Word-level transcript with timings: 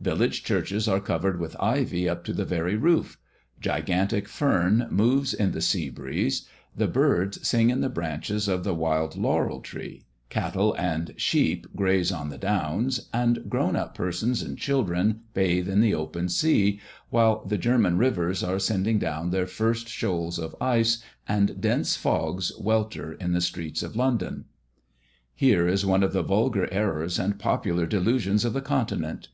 Village 0.00 0.42
churches 0.42 0.88
are 0.88 0.98
covered 0.98 1.38
with 1.38 1.54
ivy 1.60 2.08
up 2.08 2.24
to 2.24 2.32
the 2.32 2.44
very 2.44 2.74
roof; 2.74 3.20
gigantic 3.60 4.26
fern 4.26 4.88
moves 4.90 5.32
in 5.32 5.52
the 5.52 5.60
sea 5.60 5.90
breeze; 5.90 6.44
the 6.76 6.88
birds 6.88 7.46
sing 7.46 7.70
in 7.70 7.82
the 7.82 7.88
branches 7.88 8.48
of 8.48 8.64
the 8.64 8.74
wild 8.74 9.16
laurel 9.16 9.60
tree; 9.60 10.04
cattle 10.28 10.74
and 10.76 11.14
sheep 11.16 11.68
graze 11.76 12.10
on 12.10 12.30
the 12.30 12.36
downs; 12.36 13.08
and 13.14 13.48
grown 13.48 13.76
up 13.76 13.94
persons 13.94 14.42
and 14.42 14.58
children 14.58 15.20
bathe 15.34 15.68
in 15.68 15.80
the 15.80 15.94
open 15.94 16.28
sea, 16.28 16.80
while 17.10 17.44
the 17.44 17.56
German 17.56 17.96
rivers 17.96 18.42
are 18.42 18.58
sending 18.58 18.98
down 18.98 19.30
their 19.30 19.46
first 19.46 19.88
shoals 19.88 20.36
of 20.36 20.56
ice, 20.60 21.00
and 21.28 21.60
dense 21.60 21.94
fogs 21.94 22.50
welter 22.58 23.12
in 23.12 23.30
the 23.34 23.40
streets 23.40 23.84
of 23.84 23.94
London. 23.94 24.46
Here 25.32 25.68
is 25.68 25.86
one 25.86 26.02
of 26.02 26.12
the 26.12 26.24
vulgar 26.24 26.66
errors 26.72 27.20
and 27.20 27.38
popular 27.38 27.86
delusions 27.86 28.44
of 28.44 28.52
the 28.52 28.60
Continent. 28.60 29.28